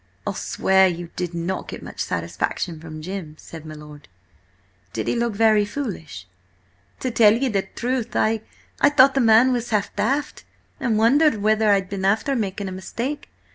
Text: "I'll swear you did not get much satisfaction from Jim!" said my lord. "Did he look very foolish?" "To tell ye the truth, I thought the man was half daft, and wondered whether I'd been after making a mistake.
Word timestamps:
"I'll 0.25 0.33
swear 0.33 0.87
you 0.87 1.11
did 1.15 1.35
not 1.35 1.67
get 1.67 1.83
much 1.83 1.99
satisfaction 1.99 2.79
from 2.79 3.03
Jim!" 3.03 3.35
said 3.37 3.67
my 3.67 3.75
lord. 3.75 4.07
"Did 4.93 5.07
he 5.07 5.15
look 5.15 5.35
very 5.35 5.63
foolish?" 5.63 6.27
"To 7.01 7.11
tell 7.11 7.33
ye 7.35 7.49
the 7.49 7.61
truth, 7.61 8.15
I 8.15 8.41
thought 8.83 9.13
the 9.13 9.21
man 9.21 9.51
was 9.53 9.69
half 9.69 9.95
daft, 9.95 10.43
and 10.79 10.97
wondered 10.97 11.43
whether 11.43 11.69
I'd 11.69 11.87
been 11.89 12.03
after 12.03 12.35
making 12.35 12.67
a 12.67 12.71
mistake. 12.71 13.29